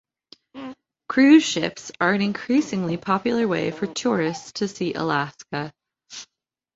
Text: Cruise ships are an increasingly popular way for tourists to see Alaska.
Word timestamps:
Cruise 1.07 1.43
ships 1.43 1.91
are 2.01 2.11
an 2.11 2.23
increasingly 2.23 2.97
popular 2.97 3.47
way 3.47 3.69
for 3.69 3.85
tourists 3.85 4.51
to 4.53 4.67
see 4.67 4.95
Alaska. 4.95 5.71